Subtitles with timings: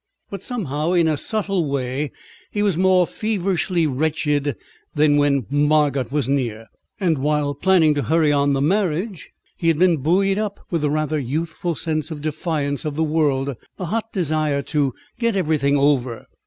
[0.31, 2.11] But somehow, in a subtle way,
[2.49, 4.55] he was more feverishly wretched
[4.95, 6.65] than when Margot was near,
[6.99, 9.29] and while planning to hurry on the marriage.
[9.57, 13.55] He had been buoyed up with a rather youthful sense of defiance of the world,
[13.77, 16.25] a hot desire to "get everything over."